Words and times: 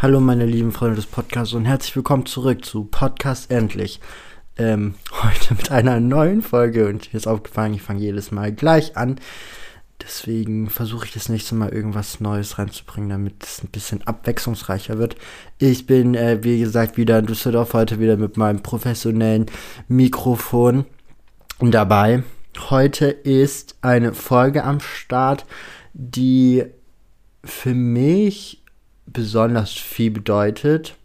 Hallo 0.00 0.20
meine 0.20 0.46
lieben 0.46 0.70
Freunde 0.70 0.94
des 0.94 1.06
Podcasts 1.06 1.54
und 1.54 1.64
herzlich 1.64 1.96
willkommen 1.96 2.24
zurück 2.24 2.64
zu 2.64 2.84
Podcast 2.84 3.50
Endlich. 3.50 3.98
Ähm, 4.56 4.94
heute 5.24 5.54
mit 5.54 5.72
einer 5.72 5.98
neuen 5.98 6.40
Folge 6.40 6.86
und 6.86 7.12
mir 7.12 7.16
ist 7.16 7.26
aufgefallen, 7.26 7.74
ich 7.74 7.82
fange 7.82 8.02
jedes 8.02 8.30
Mal 8.30 8.52
gleich 8.52 8.96
an. 8.96 9.18
Deswegen 10.00 10.70
versuche 10.70 11.06
ich 11.06 11.12
das 11.14 11.28
nächste 11.28 11.56
Mal 11.56 11.70
irgendwas 11.70 12.20
Neues 12.20 12.60
reinzubringen, 12.60 13.10
damit 13.10 13.42
es 13.42 13.60
ein 13.64 13.70
bisschen 13.70 14.06
abwechslungsreicher 14.06 14.98
wird. 14.98 15.16
Ich 15.58 15.86
bin, 15.86 16.14
äh, 16.14 16.44
wie 16.44 16.60
gesagt, 16.60 16.96
wieder 16.96 17.18
in 17.18 17.26
Düsseldorf, 17.26 17.74
heute 17.74 17.98
wieder 17.98 18.16
mit 18.16 18.36
meinem 18.36 18.62
professionellen 18.62 19.46
Mikrofon 19.88 20.84
dabei. 21.58 22.22
Heute 22.70 23.06
ist 23.06 23.74
eine 23.80 24.14
Folge 24.14 24.62
am 24.62 24.78
Start, 24.78 25.44
die 25.92 26.66
für 27.42 27.74
mich 27.74 28.62
besonders 29.12 29.72
viel 29.72 30.10
bedeutet. 30.10 30.96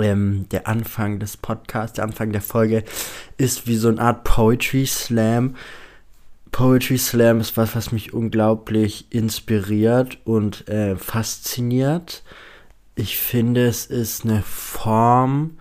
Ähm, 0.00 0.46
der 0.50 0.68
Anfang 0.68 1.18
des 1.18 1.36
Podcasts, 1.36 1.96
der 1.96 2.04
Anfang 2.04 2.32
der 2.32 2.42
Folge 2.42 2.84
ist 3.38 3.66
wie 3.66 3.76
so 3.76 3.88
eine 3.88 4.00
Art 4.00 4.24
Poetry 4.24 4.86
Slam. 4.86 5.56
Poetry 6.52 6.98
Slam 6.98 7.40
ist 7.40 7.56
was, 7.56 7.74
was 7.74 7.92
mich 7.92 8.12
unglaublich 8.12 9.06
inspiriert 9.10 10.18
und 10.24 10.68
äh, 10.68 10.96
fasziniert. 10.96 12.22
Ich 12.94 13.16
finde, 13.16 13.66
es 13.66 13.86
ist 13.86 14.24
eine 14.24 14.42
Form, 14.42 15.58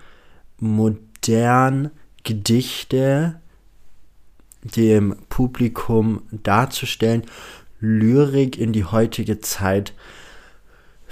modern 0.59 1.91
Gedichte 2.23 3.39
dem 4.63 5.15
Publikum 5.29 6.23
darzustellen, 6.31 7.23
Lyrik 7.79 8.57
in 8.57 8.73
die 8.73 8.83
heutige 8.83 9.39
Zeit 9.39 9.93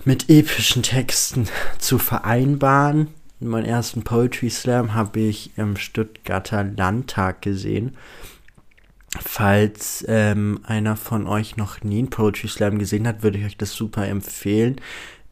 mit 0.07 0.29
epischen 0.29 0.83
Texten 0.83 1.49
zu 1.79 1.99
vereinbaren. 1.99 3.09
Meinen 3.41 3.65
ersten 3.65 4.03
Poetry 4.03 4.49
Slam 4.49 4.93
habe 4.93 5.19
ich 5.19 5.51
im 5.57 5.75
Stuttgarter 5.75 6.63
Landtag 6.63 7.41
gesehen. 7.41 7.97
Falls 9.19 10.05
ähm, 10.07 10.61
einer 10.63 10.95
von 10.95 11.27
euch 11.27 11.57
noch 11.57 11.83
nie 11.83 11.99
einen 11.99 12.09
Poetry 12.09 12.47
Slam 12.47 12.79
gesehen 12.79 13.05
hat, 13.05 13.21
würde 13.21 13.37
ich 13.37 13.45
euch 13.45 13.57
das 13.57 13.73
super 13.73 14.07
empfehlen. 14.07 14.77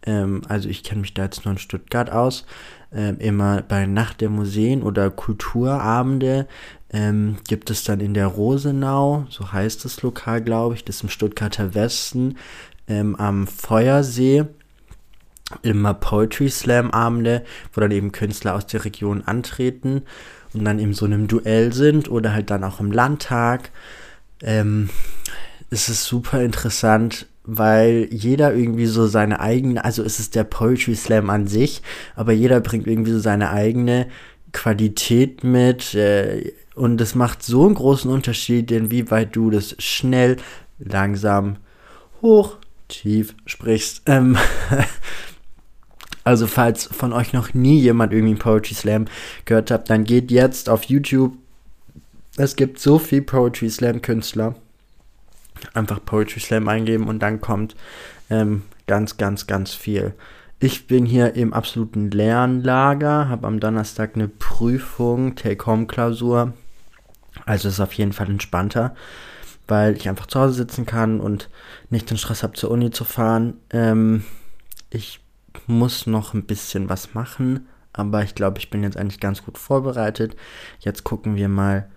Ähm, 0.06 0.42
also 0.50 0.68
ich 0.68 0.84
kenne 0.84 1.02
mich 1.02 1.14
da 1.14 1.24
jetzt 1.24 1.46
nur 1.46 1.54
in 1.54 1.58
Stuttgart 1.58 2.12
aus. 2.12 2.46
Ähm, 2.94 3.18
immer 3.20 3.62
bei 3.62 3.86
Nacht 3.86 4.20
der 4.20 4.30
Museen 4.30 4.84
oder 4.84 5.10
Kulturabende 5.10 6.48
ähm, 6.92 7.38
gibt 7.48 7.70
es 7.70 7.86
dann 7.86 8.02
in 8.02 8.14
der 8.14 8.28
Rosenau, 8.28 9.26
so 9.30 9.54
heißt 9.54 9.86
das 9.86 10.02
Lokal, 10.02 10.42
glaube 10.42 10.76
ich, 10.76 10.84
das 10.84 10.98
ist 10.98 11.04
im 11.04 11.10
Stuttgarter 11.10 11.74
Westen, 11.74 12.38
ähm, 12.88 13.16
am 13.16 13.48
Feuersee 13.48 14.46
immer 15.62 15.94
Poetry 15.94 16.50
Slam 16.50 16.92
Abende, 16.92 17.44
wo 17.74 17.82
dann 17.82 17.92
eben 17.92 18.12
Künstler 18.12 18.56
aus 18.56 18.66
der 18.68 18.84
Region 18.86 19.22
antreten 19.24 20.04
und 20.54 20.66
dann 20.66 20.80
eben 20.80 20.94
so 20.94 21.06
in 21.06 21.14
einem 21.14 21.28
Duell 21.28 21.74
sind 21.74 22.10
oder 22.10 22.34
halt 22.34 22.50
dann 22.50 22.64
auch 22.64 22.80
im 22.80 22.92
Landtag. 22.92 23.72
Ähm, 24.42 24.90
es 25.70 25.90
ist 25.90 26.06
super 26.06 26.42
interessant, 26.42 27.28
weil 27.44 28.08
jeder 28.12 28.54
irgendwie 28.54 28.88
so 28.88 29.08
seine 29.08 29.40
eigene, 29.40 29.84
also 29.84 30.04
es 30.04 30.20
ist 30.20 30.36
der 30.36 30.46
Poetry 30.46 30.96
Slam 30.96 31.30
an 31.30 31.48
sich, 31.48 31.82
aber 32.16 32.32
jeder 32.32 32.60
bringt 32.60 32.88
irgendwie 32.88 33.12
so 33.12 33.20
seine 33.20 33.52
eigene 33.52 34.08
Qualität 34.52 35.44
mit 35.44 35.94
äh, 35.94 36.54
und 36.76 37.00
es 37.00 37.16
macht 37.16 37.44
so 37.44 37.66
einen 37.66 37.76
großen 37.76 38.10
Unterschied, 38.12 38.72
inwieweit 38.72 39.36
du 39.36 39.50
das 39.50 39.76
schnell, 39.80 40.38
langsam, 40.80 41.58
hoch, 42.22 42.58
tief 42.88 43.36
sprichst. 43.46 44.04
Ähm, 44.08 44.38
Also 46.26 46.48
falls 46.48 46.86
von 46.86 47.14
euch 47.14 47.34
noch 47.34 47.54
nie 47.54 47.80
jemand 47.80 48.12
irgendwie 48.12 48.34
Poetry 48.34 48.74
Slam 48.74 49.06
gehört 49.46 49.70
habt, 49.70 49.92
dann 49.92 50.04
geht 50.04 50.32
jetzt 50.32 50.70
auf 50.70 50.84
YouTube. 50.86 51.38
Es 52.36 52.56
gibt 52.56 52.80
so 52.80 52.98
viel 52.98 53.22
Poetry 53.22 53.70
Slam 53.70 54.02
Künstler. 54.02 54.56
Einfach 55.76 56.04
Poetry 56.04 56.40
Slam 56.40 56.68
eingeben 56.68 57.08
und 57.08 57.20
dann 57.20 57.42
kommt 57.42 57.76
ähm, 58.32 58.64
ganz, 58.88 59.18
ganz, 59.18 59.46
ganz 59.46 59.76
viel. 59.76 60.16
Ich 60.60 60.88
bin 60.88 61.06
hier 61.06 61.36
im 61.36 61.54
absoluten 61.54 62.10
Lernlager, 62.10 63.30
habe 63.30 63.46
am 63.46 63.60
Donnerstag 63.60 64.16
eine 64.16 64.28
Prüfung, 64.28 65.36
Take-Home-Klausur. 65.36 66.54
Also 67.46 67.70
ist 67.70 67.80
auf 67.80 67.94
jeden 67.94 68.14
Fall 68.14 68.30
entspannter, 68.32 68.96
weil 69.68 69.96
ich 69.96 70.10
einfach 70.10 70.26
zu 70.26 70.40
Hause 70.40 70.54
sitzen 70.54 70.88
kann 70.88 71.20
und 71.20 71.50
nicht 71.92 72.10
den 72.10 72.18
Stress 72.18 72.42
habe, 72.42 72.54
zur 72.54 72.72
Uni 72.72 72.90
zu 72.90 73.04
fahren. 73.04 73.56
Ähm, 73.70 74.24
ich 74.90 75.20
muss 75.68 76.08
noch 76.08 76.34
ein 76.34 76.46
bisschen 76.46 76.90
was 76.90 77.14
machen, 77.14 77.68
aber 77.94 78.24
ich 78.24 78.36
glaube, 78.36 78.60
ich 78.60 78.70
bin 78.70 78.84
jetzt 78.84 78.98
eigentlich 78.98 79.20
ganz 79.20 79.44
gut 79.44 79.58
vorbereitet. 79.58 80.36
Jetzt 80.80 81.04
gucken 81.04 81.36
wir 81.36 81.50
mal. 81.50 81.90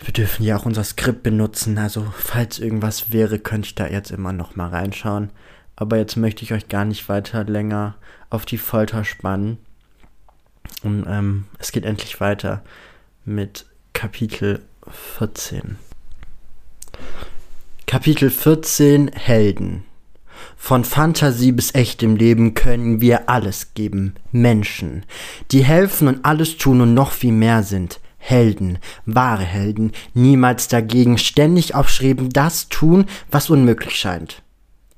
Wir 0.00 0.12
dürfen 0.12 0.44
ja 0.44 0.56
auch 0.56 0.66
unser 0.66 0.84
Skript 0.84 1.22
benutzen, 1.22 1.78
also 1.78 2.06
falls 2.16 2.58
irgendwas 2.58 3.12
wäre, 3.12 3.38
könnte 3.38 3.68
ich 3.68 3.74
da 3.74 3.86
jetzt 3.86 4.10
immer 4.10 4.32
noch 4.32 4.54
mal 4.54 4.68
reinschauen. 4.68 5.30
Aber 5.74 5.96
jetzt 5.96 6.16
möchte 6.16 6.42
ich 6.42 6.52
euch 6.52 6.68
gar 6.68 6.84
nicht 6.84 7.08
weiter 7.08 7.44
länger 7.44 7.96
auf 8.28 8.44
die 8.44 8.58
Folter 8.58 9.04
spannen. 9.04 9.58
Und 10.82 11.06
ähm, 11.08 11.44
es 11.58 11.72
geht 11.72 11.84
endlich 11.84 12.20
weiter 12.20 12.62
mit 13.24 13.66
Kapitel 13.92 14.62
14. 14.90 15.78
Kapitel 17.86 18.30
14 18.30 19.08
Helden. 19.08 19.85
Von 20.56 20.84
Fantasie 20.84 21.52
bis 21.52 21.74
echtem 21.74 22.16
Leben 22.16 22.54
können 22.54 23.00
wir 23.00 23.28
alles 23.28 23.74
geben. 23.74 24.14
Menschen, 24.32 25.04
die 25.52 25.62
helfen 25.62 26.08
und 26.08 26.24
alles 26.24 26.56
tun 26.56 26.80
und 26.80 26.94
noch 26.94 27.12
viel 27.12 27.32
mehr 27.32 27.62
sind. 27.62 28.00
Helden, 28.18 28.78
wahre 29.04 29.44
Helden, 29.44 29.92
niemals 30.12 30.66
dagegen 30.66 31.18
ständig 31.18 31.76
aufschreiben, 31.76 32.30
das 32.30 32.68
tun, 32.68 33.06
was 33.30 33.50
unmöglich 33.50 33.94
scheint. 33.94 34.42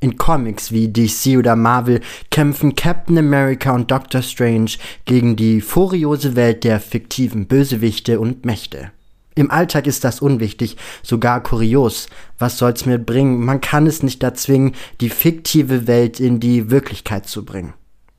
In 0.01 0.17
Comics 0.17 0.73
wie 0.73 0.89
DC 0.89 1.37
oder 1.37 1.57
Marvel 1.57 2.01
kämpfen 2.31 2.75
Captain 2.75 3.19
America 3.19 3.75
und 3.75 3.91
Doctor 3.91 4.23
Strange 4.23 4.71
gegen 5.05 5.37
die 5.37 5.61
furiose 5.61 6.37
Welt 6.37 6.65
der 6.65 6.81
fiktiven 6.81 7.47
Bösewichte 7.47 8.21
und 8.21 8.47
Mächte. 8.47 8.93
Im 9.39 9.53
Alltag 9.53 9.87
ist 9.87 10.03
das 10.03 10.19
unwichtig, 10.21 10.77
sogar 11.05 11.41
kurios. 11.41 12.09
Was 12.41 12.59
soll's 12.59 12.87
mir 12.87 12.99
bringen? 12.99 13.45
Man 13.45 13.61
kann 13.61 13.87
es 13.87 14.03
nicht 14.03 14.21
erzwingen, 14.25 14.73
die 15.01 15.11
fiktive 15.11 15.87
Welt 15.87 16.19
in 16.19 16.41
die 16.41 16.73
Wirklichkeit 16.73 17.29
zu 17.29 17.45
bringen. 17.45 17.73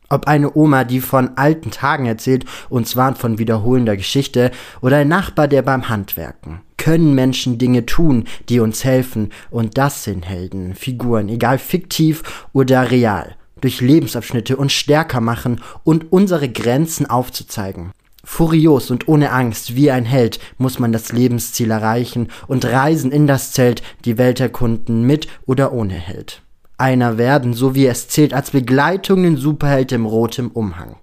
Ob 0.08 0.30
eine 0.30 0.56
Oma, 0.56 0.86
die 0.86 1.02
von 1.02 1.32
alten 1.36 1.72
Tagen 1.72 2.06
erzählt, 2.06 2.46
uns 2.70 2.96
warnt 2.96 3.18
von 3.18 3.38
wiederholender 3.38 3.98
Geschichte, 3.98 4.52
oder 4.80 4.96
ein 4.96 5.10
Nachbar, 5.10 5.50
der 5.50 5.62
beim 5.62 5.90
Handwerken. 5.90 6.62
Können 6.78 7.16
Menschen 7.16 7.58
Dinge 7.58 7.86
tun, 7.86 8.24
die 8.48 8.62
uns 8.62 8.86
helfen, 8.86 9.34
und 9.52 9.78
das 9.78 10.06
sind 10.06 10.26
Helden, 10.26 10.74
Figuren, 10.74 11.28
egal 11.28 11.60
fiktiv 11.60 12.48
oder 12.54 12.92
real, 12.92 13.36
durch 13.60 13.82
Lebensabschnitte 13.82 14.56
uns 14.56 14.72
stärker 14.72 15.20
machen 15.20 15.60
und 15.84 16.14
unsere 16.14 16.48
Grenzen 16.48 17.08
aufzuzeigen. 17.08 17.92
Furios 18.32 18.90
und 18.90 19.08
ohne 19.10 19.32
Angst, 19.32 19.76
wie 19.76 19.92
ein 19.92 20.06
Held, 20.06 20.40
muss 20.58 20.80
man 20.80 20.94
das 20.94 21.12
Lebensziel 21.12 21.72
erreichen 21.72 22.30
und 22.48 22.64
reisen 22.64 23.12
in 23.12 23.28
das 23.28 23.52
Zelt, 23.52 23.82
die 24.06 24.18
Welt 24.18 24.40
erkunden, 24.40 25.02
mit 25.02 25.28
oder 25.46 25.74
ohne 25.74 25.96
Held. 25.96 26.42
Einer 26.78 27.18
werden, 27.18 27.54
so 27.54 27.76
wie 27.76 27.88
es 27.88 28.08
zählt, 28.08 28.34
als 28.34 28.52
Begleitung 28.52 29.24
den 29.24 29.36
Superheld 29.36 29.92
im 29.92 30.06
rotem 30.06 30.52
Umhang. 30.52 30.96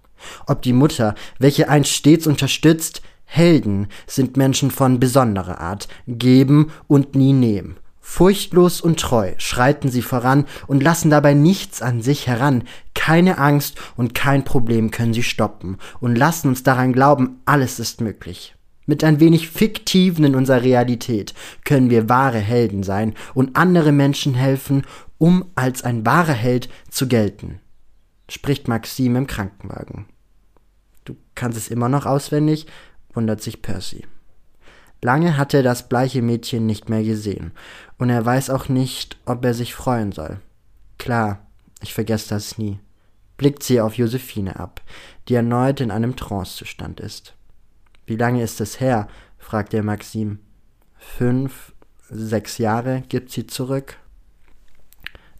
Ob 0.46 0.62
die 0.62 0.72
Mutter, 0.72 1.14
welche 1.38 1.68
einst 1.68 1.90
stets 1.90 2.26
unterstützt, 2.26 3.02
Helden 3.24 3.88
sind 4.06 4.38
Menschen 4.38 4.70
von 4.70 4.98
besonderer 5.00 5.60
Art, 5.60 5.88
geben 6.06 6.70
und 6.86 7.16
nie 7.16 7.34
nehmen. 7.34 7.76
Furchtlos 8.08 8.80
und 8.80 9.00
treu 9.00 9.34
schreiten 9.36 9.90
sie 9.90 10.00
voran 10.00 10.46
und 10.68 10.82
lassen 10.82 11.10
dabei 11.10 11.34
nichts 11.34 11.82
an 11.82 12.00
sich 12.00 12.28
heran. 12.28 12.62
Keine 12.94 13.36
Angst 13.36 13.78
und 13.96 14.14
kein 14.14 14.44
Problem 14.44 14.90
können 14.92 15.12
sie 15.12 15.24
stoppen 15.24 15.76
und 16.00 16.16
lassen 16.16 16.48
uns 16.48 16.62
daran 16.62 16.92
glauben, 16.92 17.40
alles 17.44 17.78
ist 17.80 18.00
möglich. 18.00 18.54
Mit 18.86 19.02
ein 19.02 19.18
wenig 19.20 19.50
Fiktiven 19.50 20.24
in 20.24 20.34
unserer 20.36 20.62
Realität 20.62 21.34
können 21.64 21.90
wir 21.90 22.08
wahre 22.08 22.38
Helden 22.38 22.84
sein 22.84 23.12
und 23.34 23.56
andere 23.56 23.92
Menschen 23.92 24.34
helfen, 24.34 24.84
um 25.18 25.50
als 25.54 25.82
ein 25.82 26.06
wahrer 26.06 26.32
Held 26.32 26.70
zu 26.88 27.08
gelten. 27.08 27.60
Spricht 28.30 28.68
Maxim 28.68 29.16
im 29.16 29.26
Krankenwagen. 29.26 30.06
Du 31.04 31.16
kannst 31.34 31.58
es 31.58 31.68
immer 31.68 31.90
noch 31.90 32.06
auswendig, 32.06 32.66
wundert 33.12 33.42
sich 33.42 33.60
Percy. 33.60 34.04
Lange 35.02 35.36
hat 35.36 35.54
er 35.54 35.62
das 35.62 35.88
bleiche 35.88 36.22
Mädchen 36.22 36.66
nicht 36.66 36.88
mehr 36.88 37.02
gesehen, 37.02 37.52
und 37.98 38.10
er 38.10 38.24
weiß 38.24 38.50
auch 38.50 38.68
nicht, 38.68 39.18
ob 39.24 39.44
er 39.44 39.54
sich 39.54 39.74
freuen 39.74 40.12
soll. 40.12 40.40
Klar, 40.98 41.46
ich 41.82 41.94
vergesse 41.94 42.30
das 42.30 42.58
nie. 42.58 42.78
Blickt 43.36 43.62
sie 43.62 43.80
auf 43.80 43.94
Josephine 43.94 44.58
ab, 44.58 44.80
die 45.28 45.34
erneut 45.34 45.80
in 45.80 45.90
einem 45.90 46.16
Trancezustand 46.16 47.00
ist. 47.00 47.34
Wie 48.06 48.16
lange 48.16 48.42
ist 48.42 48.60
es 48.60 48.80
her? 48.80 49.08
fragt 49.38 49.74
er 49.74 49.82
Maxim. 49.82 50.38
Fünf, 50.96 51.74
sechs 52.08 52.58
Jahre 52.58 53.02
gibt 53.08 53.30
sie 53.30 53.46
zurück. 53.46 53.98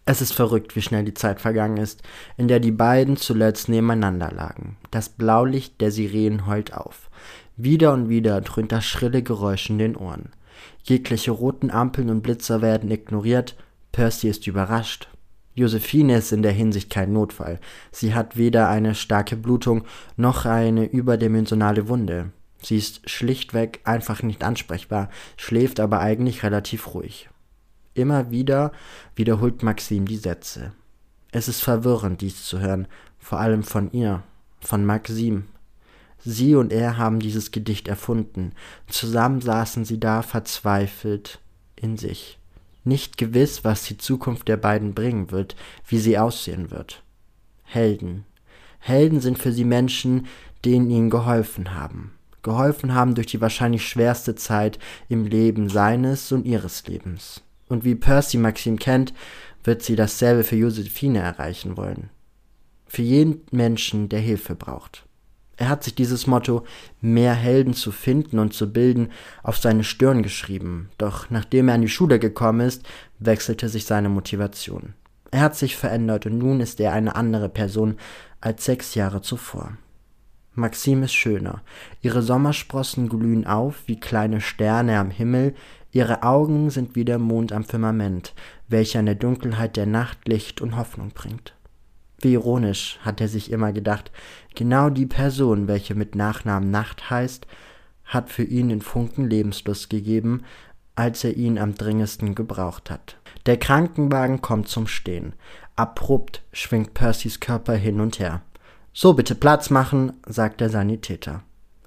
Es 0.09 0.23
ist 0.23 0.33
verrückt, 0.33 0.77
wie 0.77 0.83
schnell 0.83 1.05
die 1.05 1.15
Zeit 1.15 1.41
vergangen 1.41 1.79
ist, 1.79 2.03
in 2.37 2.47
der 2.47 2.61
die 2.61 2.71
beiden 2.71 3.17
zuletzt 3.17 3.69
nebeneinander 3.69 4.31
lagen. 4.31 4.77
Das 4.93 5.09
Blaulicht 5.09 5.81
der 5.81 5.91
Sirenen 5.91 6.47
heult 6.47 6.73
auf. 6.73 7.11
Wieder 7.57 7.93
und 7.93 8.09
wieder 8.09 8.41
dröhnt 8.41 8.71
das 8.71 8.85
schrille 8.85 9.25
Geräusch 9.25 9.69
in 9.69 9.79
den 9.79 9.97
Ohren. 9.97 10.31
Jegliche 10.85 11.33
roten 11.33 11.73
Ampeln 11.73 12.09
und 12.09 12.23
Blitzer 12.23 12.63
werden 12.63 12.91
ignoriert. 12.91 13.57
Percy 13.91 14.29
ist 14.29 14.47
überrascht. 14.47 15.09
Josephine 15.55 16.19
ist 16.19 16.31
in 16.31 16.43
der 16.43 16.53
Hinsicht 16.53 16.89
kein 16.89 17.13
Notfall. 17.13 17.59
Sie 17.91 18.15
hat 18.15 18.37
weder 18.37 18.69
eine 18.69 18.95
starke 18.95 19.37
Blutung 19.37 19.85
noch 20.17 20.45
eine 20.45 20.85
überdimensionale 20.85 21.89
Wunde. 21.89 22.31
Sie 22.63 22.77
ist 22.77 23.09
schlichtweg 23.11 23.81
einfach 23.85 24.23
nicht 24.23 24.45
ansprechbar, 24.45 25.09
schläft 25.37 25.81
aber 25.81 25.99
eigentlich 25.99 26.45
relativ 26.45 26.95
ruhig. 26.95 27.29
Immer 27.97 28.31
wieder 28.31 28.73
wiederholt 29.15 29.63
Maxim 29.63 30.05
die 30.05 30.19
Sätze. 30.19 30.73
Es 31.33 31.49
ist 31.49 31.63
verwirrend, 31.63 32.21
dies 32.21 32.45
zu 32.45 32.61
hören, 32.61 32.89
vor 33.19 33.41
allem 33.41 33.63
von 33.63 33.91
ihr, 33.91 34.23
von 34.61 34.85
Maxim. 34.85 35.47
Sie 36.19 36.55
und 36.55 36.75
er 36.75 36.99
haben 36.99 37.21
dieses 37.21 37.53
Gedicht 37.53 37.89
erfunden. 37.89 38.53
Zusammen 38.87 39.41
saßen 39.41 39.87
sie 39.87 39.99
da 39.99 40.21
verzweifelt 40.21 41.41
in 41.75 41.97
sich. 41.97 42.39
Nicht 42.85 43.17
gewiss, 43.17 43.65
was 43.65 43.85
die 43.85 43.97
Zukunft 43.97 44.47
der 44.49 44.59
beiden 44.59 44.93
bringen 44.93 45.31
wird, 45.31 45.57
wie 45.89 45.99
sie 45.99 46.19
aussehen 46.19 46.71
wird. 46.71 47.03
Helden. 47.65 48.27
Helden 48.79 49.23
sind 49.23 49.39
für 49.39 49.53
sie 49.53 49.65
Menschen, 49.65 50.27
denen 50.67 50.91
ihnen 50.91 51.09
geholfen 51.09 51.75
haben. 51.75 52.13
Geholfen 52.43 52.95
haben 52.95 53.15
durch 53.15 53.29
die 53.29 53.41
wahrscheinlich 53.41 53.89
schwerste 53.89 54.35
Zeit 54.35 54.79
im 55.09 55.25
Leben 55.25 55.71
seines 55.71 56.31
und 56.31 56.45
ihres 56.45 56.87
Lebens. 56.87 57.41
Und 57.69 57.85
wie 57.85 57.95
Percy 57.95 58.39
Maxim 58.39 58.79
kennt, 58.79 59.13
wird 59.65 59.83
sie 59.83 59.97
dasselbe 59.97 60.45
für 60.45 60.57
Josephine 60.57 61.19
erreichen 61.19 61.77
wollen. 61.77 62.11
Für 62.87 63.03
jeden 63.03 63.43
Menschen, 63.51 64.09
der 64.09 64.21
Hilfe 64.21 64.55
braucht. 64.55 65.05
Er 65.57 65.69
hat 65.69 65.85
sich 65.85 65.95
dieses 65.95 66.27
Motto, 66.27 66.65
mehr 67.01 67.35
Helden 67.35 67.75
zu 67.75 67.91
finden 67.91 68.39
und 68.39 68.53
zu 68.53 68.73
bilden, 68.73 69.11
auf 69.43 69.57
seine 69.57 69.85
Stirn 69.85 70.23
geschrieben, 70.23 70.91
doch 70.99 71.31
nachdem 71.31 71.69
er 71.69 71.75
an 71.75 71.81
die 71.81 71.89
Schule 71.89 72.19
gekommen 72.19 72.61
ist, 72.61 72.87
wechselte 73.19 73.69
sich 73.69 73.87
seine 73.87 74.11
Motivation. 74.11 74.93
Er 75.31 75.41
hat 75.41 75.57
sich 75.57 75.77
verändert 75.77 76.27
und 76.27 76.39
nun 76.39 76.61
ist 76.61 76.79
er 76.79 76.93
eine 76.93 77.17
andere 77.17 77.49
Person 77.49 77.97
als 78.41 78.65
sechs 78.65 78.95
Jahre 78.95 79.23
zuvor. 79.23 79.77
Maxim 80.57 81.03
ist 81.03 81.13
schöner. 81.13 81.63
Ihre 82.01 82.23
Sommersprossen 82.23 83.11
glühen 83.11 83.47
auf 83.47 83.83
wie 83.87 84.01
kleine 84.01 84.41
Sterne 84.41 84.99
am 84.99 85.11
Himmel, 85.11 85.55
ihre 85.93 86.23
Augen 86.23 86.71
sind 86.71 86.97
wie 86.97 87.05
der 87.05 87.19
Mond 87.19 87.53
am 87.53 87.63
Firmament, 87.63 88.35
welcher 88.67 89.01
in 89.01 89.07
der 89.07 89.15
Dunkelheit 89.17 89.77
der 89.77 89.87
Nacht 89.87 90.27
Licht 90.27 90.63
und 90.63 90.77
Hoffnung 90.77 91.11
bringt. 91.11 91.55
Wie 92.21 92.33
ironisch, 92.33 92.99
hat 93.03 93.21
er 93.21 93.29
sich 93.29 93.51
immer 93.51 93.73
gedacht, 93.73 94.11
genau 94.55 94.89
die 94.89 95.05
Person, 95.05 95.69
welche 95.69 95.95
mit 95.95 96.15
Nachnamen 96.15 96.71
Nacht 96.71 97.11
heißt, 97.11 97.47
hat 98.07 98.31
für 98.31 98.45
ihn 98.45 98.71
den 98.71 98.81
Funken 98.81 99.29
Lebenslust 99.29 99.91
gegeben, 99.91 100.43
als 100.95 101.23
er 101.23 101.37
ihn 101.37 101.59
am 101.59 101.75
dringendsten 101.75 102.35
gebraucht 102.35 102.91
hat. 102.91 103.19
Der 103.45 103.59
Krankenwagen 103.59 104.41
kommt 104.41 104.69
zum 104.69 104.87
Stehen. 104.87 105.35
Abrupt 105.77 106.43
schwingt 106.53 106.95
Percys 106.95 107.41
Körper 107.41 107.75
hin 107.75 108.01
und 108.01 108.19
her. 108.19 108.41
So, 108.99 109.13
bitte 109.13 109.35
Platz 109.35 109.69
machen, 109.69 110.15
sagt 110.27 110.63
der 110.63 110.71
Sanitäter. 110.71 111.43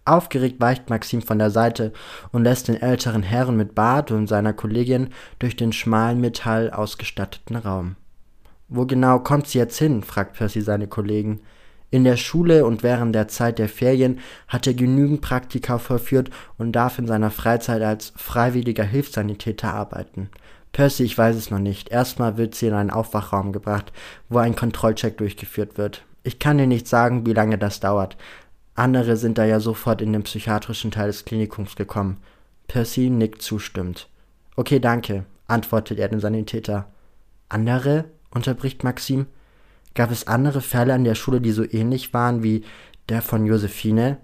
Aufgeregt 0.06 0.61
weicht 0.61 0.91
Maxim 0.91 1.23
von 1.23 1.39
der 1.39 1.50
Seite 1.50 1.91
und 2.31 2.44
lässt 2.44 2.67
den 2.67 2.79
älteren 2.79 3.23
Herrn 3.23 3.57
mit 3.57 3.73
Bart 3.73 4.11
und 4.11 4.27
seiner 4.27 4.53
Kollegin 4.53 5.09
durch 5.39 5.56
den 5.56 5.73
schmalen 5.73 6.21
Metall 6.21 6.69
ausgestatteten 6.69 7.56
Raum. 7.56 7.95
Wo 8.67 8.85
genau 8.85 9.17
kommt 9.17 9.47
sie 9.47 9.57
jetzt 9.57 9.79
hin? 9.79 10.03
fragt 10.03 10.38
Percy 10.38 10.61
seine 10.61 10.85
Kollegen. 10.85 11.41
In 11.89 12.03
der 12.03 12.15
Schule 12.15 12.63
und 12.63 12.83
während 12.83 13.15
der 13.15 13.27
Zeit 13.27 13.57
der 13.57 13.69
Ferien 13.69 14.19
hat 14.47 14.67
er 14.67 14.75
genügend 14.75 15.21
Praktika 15.21 15.79
vollführt 15.79 16.29
und 16.59 16.73
darf 16.73 17.00
in 17.00 17.07
seiner 17.07 17.31
Freizeit 17.31 17.81
als 17.81 18.13
freiwilliger 18.17 18.83
Hilfssanitäter 18.83 19.73
arbeiten. 19.73 20.29
Percy, 20.73 21.06
ich 21.06 21.17
weiß 21.17 21.35
es 21.35 21.50
noch 21.50 21.57
nicht. 21.57 21.89
Erstmal 21.89 22.38
wird 22.38 22.53
sie 22.53 22.67
in 22.67 22.75
einen 22.75 22.91
Aufwachraum 22.91 23.51
gebracht, 23.51 23.91
wo 24.29 24.38
ein 24.38 24.56
Kontrollcheck 24.56 25.17
durchgeführt 25.17 25.79
wird. 25.79 26.03
Ich 26.24 26.39
kann 26.39 26.57
dir 26.57 26.68
nicht 26.68 26.88
sagen, 26.88 27.25
wie 27.25 27.33
lange 27.33 27.57
das 27.57 27.80
dauert. 27.80 28.18
Andere 28.75 29.18
sind 29.18 29.38
da 29.38 29.45
ja 29.45 29.60
sofort 29.60 30.01
in 30.01 30.13
den 30.13 30.24
psychiatrischen 30.24 30.92
Teil 30.92 31.07
des 31.07 31.25
Klinikums 31.25 31.75
gekommen. 31.75 32.18
Percy 32.68 33.10
nickt 33.10 33.42
zustimmend. 33.42 34.07
Okay, 34.56 34.80
danke, 34.80 35.25
antwortet 35.48 36.00
er 36.00 36.10
dem 36.10 36.19
Sanitäter. 36.19 36.88
Andere? 37.50 38.06
unterbricht 38.31 38.83
Maxim. 38.83 39.25
Gab 39.95 40.12
es 40.12 40.27
andere 40.27 40.62
Fälle 40.62 40.94
an 40.94 41.04
der 41.04 41.16
Schule, 41.16 41.42
die 41.42 41.51
so 41.51 41.63
ähnlich 41.63 42.13
waren 42.13 42.44
wie 42.44 42.63
der 43.10 43.21
von 43.21 43.45
Josephine? 43.45 44.18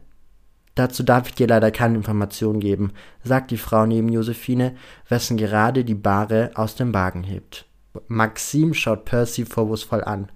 Dazu 0.75 1.03
darf 1.03 1.30
ich 1.30 1.36
dir 1.36 1.47
leider 1.47 1.71
keine 1.71 1.95
Informationen 1.95 2.59
geben, 2.59 2.92
sagt 3.24 3.51
die 3.51 3.57
Frau 3.57 3.86
neben 3.86 4.09
Josephine, 4.09 4.75
wessen 5.07 5.38
gerade 5.38 5.86
die 5.86 5.95
Bahre 5.95 6.51
aus 6.56 6.75
dem 6.75 6.94
Wagen 6.94 7.24
hebt. 7.24 7.65
Maxim 8.07 8.74
schaut 8.74 9.06
Percy 9.06 9.45
vorwurfsvoll 9.45 10.03
an. 10.03 10.30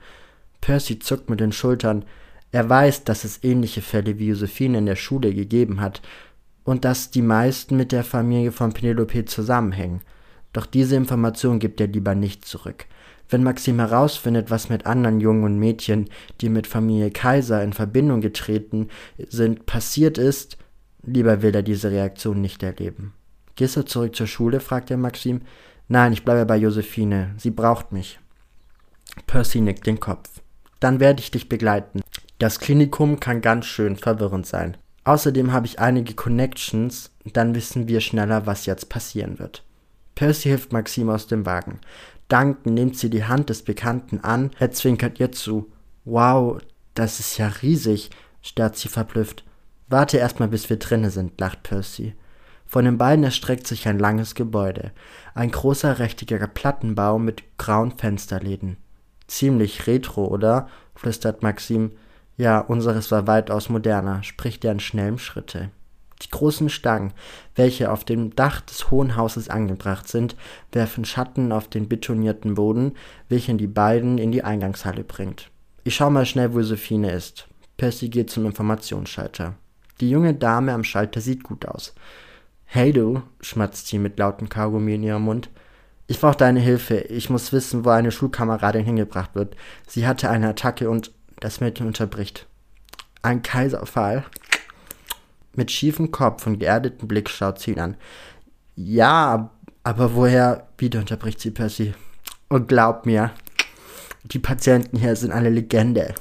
Percy 0.62 1.00
zuckt 1.00 1.30
mit 1.30 1.40
den 1.40 1.52
Schultern. 1.52 2.06
Er 2.52 2.68
weiß, 2.68 3.04
dass 3.04 3.24
es 3.24 3.44
ähnliche 3.44 3.82
Fälle 3.82 4.20
wie 4.20 4.28
Josephine 4.28 4.78
in 4.80 4.86
der 4.86 4.96
Schule 4.96 5.34
gegeben 5.34 5.82
hat 5.82 6.02
und 6.64 6.86
dass 6.86 7.12
die 7.12 7.22
meisten 7.22 7.78
mit 7.78 7.92
der 7.92 8.04
Familie 8.04 8.52
von 8.52 8.74
Penelope 8.74 9.26
zusammenhängen. 9.26 10.02
Doch 10.54 10.66
diese 10.66 10.96
Information 10.96 11.60
gibt 11.60 11.80
er 11.80 11.88
lieber 11.88 12.16
nicht 12.16 12.46
zurück. 12.46 12.86
Wenn 13.30 13.44
Maxim 13.44 13.78
herausfindet, 13.78 14.50
was 14.50 14.70
mit 14.70 14.88
anderen 14.88 15.20
Jungen 15.20 15.44
und 15.44 15.60
Mädchen, 15.60 16.10
die 16.42 16.50
mit 16.50 16.66
Familie 16.66 17.12
Kaiser 17.12 17.64
in 17.64 17.74
Verbindung 17.74 18.22
getreten 18.22 18.90
sind, 19.18 19.68
passiert 19.68 20.18
ist, 20.18 20.58
lieber 21.04 21.44
will 21.44 21.54
er 21.54 21.62
diese 21.62 21.92
Reaktion 21.92 22.42
nicht 22.42 22.64
erleben. 22.64 23.14
Gehst 23.56 23.76
du 23.76 23.84
zurück 23.84 24.16
zur 24.16 24.26
Schule? 24.26 24.60
fragt 24.60 24.90
er 24.90 24.98
Maxim. 24.98 25.42
Nein, 25.88 26.14
ich 26.14 26.24
bleibe 26.24 26.46
bei 26.46 26.58
Josephine. 26.58 27.34
Sie 27.38 27.52
braucht 27.52 27.92
mich. 27.92 28.20
Percy 29.28 29.62
nickt 29.62 29.86
den 29.86 30.00
Kopf. 30.00 30.39
Dann 30.80 31.00
werde 31.00 31.22
ich 31.22 31.32
dich 31.32 31.50
begleiten. 31.50 32.02
Das 32.38 32.60
Klinikum 32.60 33.20
kann 33.20 33.42
ganz 33.42 33.66
schön 33.66 33.96
verwirrend 33.96 34.46
sein. 34.46 34.78
Außerdem 35.04 35.52
habe 35.52 35.66
ich 35.66 35.80
einige 35.80 36.14
Connections, 36.14 37.12
dann 37.34 37.56
wissen 37.56 37.88
wir 37.88 38.02
schneller, 38.02 38.46
was 38.46 38.66
jetzt 38.66 38.90
passieren 38.90 39.40
wird. 39.40 39.64
Percy 40.16 40.50
hilft 40.50 40.72
Maxim 40.74 41.10
aus 41.10 41.28
dem 41.28 41.46
Wagen. 41.46 41.80
Dankend 42.28 42.74
nimmt 42.76 42.98
sie 42.98 43.10
die 43.10 43.26
Hand 43.26 43.50
des 43.50 43.64
Bekannten 43.64 44.20
an, 44.20 44.52
er 44.60 44.72
zwinkert 44.72 45.20
ihr 45.20 45.32
zu. 45.32 45.72
Wow, 46.06 46.60
das 46.94 47.20
ist 47.20 47.38
ja 47.38 47.48
riesig, 47.62 48.12
starrt 48.42 48.78
sie 48.78 48.90
verblüfft. 48.90 49.44
Warte 49.88 50.18
erst 50.18 50.40
mal, 50.40 50.48
bis 50.48 50.70
wir 50.70 50.78
drinnen 50.78 51.10
sind, 51.10 51.40
lacht 51.40 51.64
Percy. 51.64 52.14
Von 52.66 52.86
den 52.86 53.00
beiden 53.00 53.24
erstreckt 53.24 53.66
sich 53.66 53.88
ein 53.88 53.98
langes 53.98 54.36
Gebäude. 54.36 54.92
Ein 55.34 55.50
großer 55.50 55.98
rechteckiger 55.98 56.48
Plattenbau 56.48 57.18
mit 57.18 57.44
grauen 57.58 57.98
Fensterläden. 57.98 58.78
Ziemlich 59.30 59.86
retro, 59.86 60.26
oder? 60.26 60.68
flüstert 60.96 61.44
Maxim. 61.44 61.92
Ja, 62.36 62.60
unseres 62.60 63.12
war 63.12 63.28
weitaus 63.28 63.70
moderner, 63.70 64.24
spricht 64.24 64.66
er 64.66 64.72
in 64.72 64.80
schnellem 64.80 65.20
Schritte. 65.20 65.70
Die 66.24 66.30
großen 66.32 66.68
Stangen, 66.68 67.14
welche 67.56 67.92
auf 67.92 68.04
dem 68.04 68.36
Dach 68.36 68.60
des 68.62 68.90
Hohen 68.90 69.16
Hauses 69.16 69.48
angebracht 69.50 70.08
sind, 70.08 70.36
werfen 70.72 71.06
Schatten 71.06 71.52
auf 71.52 71.68
den 71.68 71.88
betonierten 71.88 72.56
Boden, 72.56 72.94
welchen 73.30 73.58
die 73.58 73.68
beiden 73.68 74.18
in 74.18 74.32
die 74.32 74.44
Eingangshalle 74.44 75.04
bringt. 75.04 75.52
Ich 75.84 75.96
schau 75.96 76.10
mal 76.10 76.26
schnell, 76.26 76.54
wo 76.54 76.58
Josephine 76.58 77.12
ist. 77.12 77.48
Percy 77.78 78.10
geht 78.10 78.32
zum 78.32 78.48
Informationsschalter. 78.48 79.54
Die 80.02 80.10
junge 80.10 80.34
Dame 80.34 80.74
am 80.74 80.84
Schalter 80.84 81.22
sieht 81.22 81.44
gut 81.44 81.66
aus. 81.68 81.94
Hey 82.66 82.92
du, 82.94 83.22
schmatzt 83.42 83.88
sie 83.88 84.00
mit 84.00 84.18
lautem 84.18 84.50
Kaugummi 84.50 84.96
in 84.96 85.04
ihrem 85.04 85.22
Mund. 85.22 85.50
Ich 86.10 86.20
brauche 86.20 86.38
deine 86.38 86.60
Hilfe. 86.60 87.02
Ich 87.02 87.30
muss 87.30 87.54
wissen, 87.54 87.86
wo 87.86 87.90
eine 87.92 88.12
Schulkameradin 88.12 88.84
hingebracht 88.84 89.36
wird. 89.36 89.56
Sie 89.88 90.08
hatte 90.08 90.32
eine 90.32 90.50
Attacke 90.50 90.90
und 90.90 91.12
das 91.40 91.62
Mädchen 91.62 91.86
unterbricht. 91.86 92.48
Ein 93.22 93.44
Kaiserfall. 93.44 94.26
Mit 95.54 95.70
schiefem 95.70 96.10
Kopf 96.10 96.48
und 96.48 96.58
geerdetem 96.58 97.08
Blick 97.08 97.30
schaut 97.30 97.60
sie 97.60 97.74
ihn 97.74 97.80
an. 97.80 97.96
Ja, 98.76 99.52
aber 99.84 100.16
woher? 100.16 100.68
Wieder 100.80 101.00
unterbricht 101.00 101.42
sie 101.42 101.52
Percy. 101.52 101.94
Und 102.48 102.68
glaub 102.68 103.06
mir, 103.06 103.30
die 104.24 104.40
Patienten 104.40 104.98
hier 104.98 105.16
sind 105.16 105.32
eine 105.32 105.52
Legende. 105.52 106.16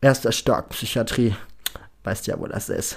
Erster 0.00 0.32
Stock, 0.32 0.70
Psychiatrie. 0.70 1.36
Weißt 2.02 2.26
ja, 2.26 2.36
wo 2.40 2.48
das 2.48 2.68
ist. 2.68 2.96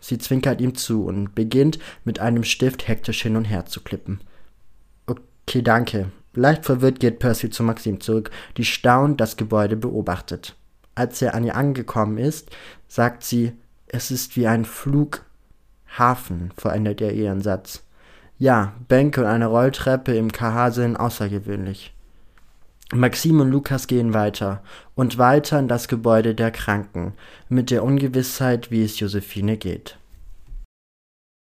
Sie 0.00 0.18
zwinkert 0.18 0.60
ihm 0.60 0.76
zu 0.76 1.06
und 1.06 1.34
beginnt 1.34 1.80
mit 2.04 2.20
einem 2.20 2.44
Stift 2.44 2.86
hektisch 2.86 3.22
hin 3.22 3.34
und 3.34 3.46
her 3.46 3.66
zu 3.66 3.80
klippen. 3.80 4.20
Okay, 5.46 5.62
danke. 5.62 6.10
Leicht 6.34 6.64
verwirrt 6.64 6.98
geht 6.98 7.20
Percy 7.20 7.50
zu 7.50 7.62
Maxim 7.62 8.00
zurück, 8.00 8.30
die 8.56 8.64
staunend 8.64 9.20
das 9.20 9.36
Gebäude 9.36 9.76
beobachtet. 9.76 10.56
Als 10.94 11.22
er 11.22 11.34
an 11.34 11.44
ihr 11.44 11.56
angekommen 11.56 12.18
ist, 12.18 12.50
sagt 12.88 13.22
sie, 13.22 13.52
es 13.86 14.10
ist 14.10 14.36
wie 14.36 14.46
ein 14.46 14.64
Flughafen, 14.64 16.52
verändert 16.56 17.00
er 17.00 17.12
ihren 17.12 17.40
Satz. 17.40 17.84
Ja, 18.38 18.72
Bänke 18.88 19.20
und 19.20 19.26
eine 19.26 19.46
Rolltreppe 19.46 20.16
im 20.16 20.32
KH 20.32 20.72
sind 20.72 20.96
außergewöhnlich. 20.96 21.94
Maxim 22.92 23.40
und 23.40 23.50
Lukas 23.50 23.86
gehen 23.86 24.12
weiter 24.12 24.62
und 24.94 25.18
weiter 25.18 25.58
in 25.58 25.68
das 25.68 25.88
Gebäude 25.88 26.34
der 26.34 26.50
Kranken, 26.50 27.14
mit 27.48 27.70
der 27.70 27.84
Ungewissheit, 27.84 28.70
wie 28.70 28.84
es 28.84 28.98
Josephine 28.98 29.56
geht. 29.56 29.96